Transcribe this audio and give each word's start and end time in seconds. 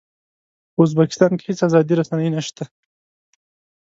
په 0.73 0.79
ازبکستان 0.85 1.31
کې 1.37 1.43
هېڅ 1.49 1.59
ازادې 1.67 1.93
رسنۍ 1.99 2.27
نه 2.35 2.41
شته. 2.47 2.63